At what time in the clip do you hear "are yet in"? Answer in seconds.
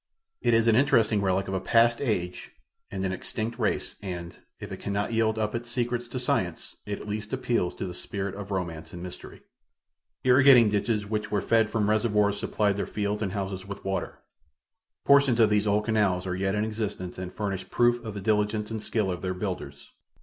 16.25-16.65